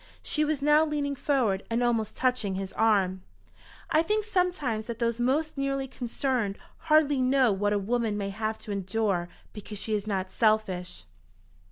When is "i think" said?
3.91-4.23